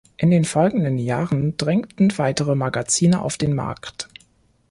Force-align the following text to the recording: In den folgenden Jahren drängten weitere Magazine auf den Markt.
In 0.17 0.31
den 0.31 0.45
folgenden 0.45 0.97
Jahren 0.97 1.57
drängten 1.57 2.17
weitere 2.17 2.55
Magazine 2.55 3.21
auf 3.21 3.37
den 3.37 3.53
Markt. 3.53 4.07